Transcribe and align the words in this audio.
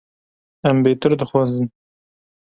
Em 0.69 0.77
bêtir 0.83 1.11
dixwazin. 1.19 1.67